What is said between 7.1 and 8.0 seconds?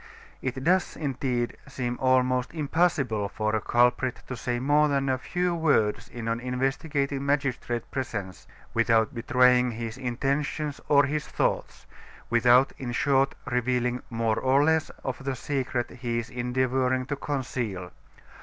magistrate's